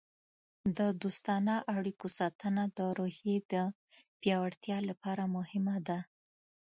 [0.77, 3.53] د دوستانه اړیکو ساتنه د روحیې د
[4.21, 5.99] پیاوړتیا لپاره مهمه ده.